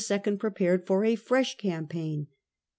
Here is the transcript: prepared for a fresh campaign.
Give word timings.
prepared 0.39 0.87
for 0.87 1.05
a 1.05 1.13
fresh 1.15 1.55
campaign. 1.59 2.25